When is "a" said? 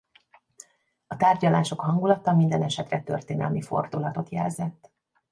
1.07-1.15